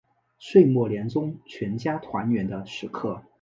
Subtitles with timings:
[0.39, 3.21] 岁末年终全家团圆的时刻